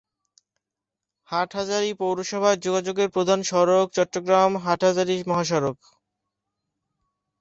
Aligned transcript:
হাটহাজারী 1.29 1.89
পৌরসভায় 1.99 2.57
যোগাযোগের 2.57 3.09
প্রধান 3.09 3.39
সড়ক 3.43 3.87
চট্টগ্রাম-হাটহাজারী 3.93 5.15
মহাসড়ক। 5.27 5.77